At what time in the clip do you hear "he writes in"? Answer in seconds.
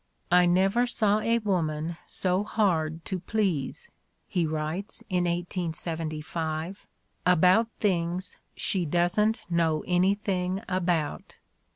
4.27-5.25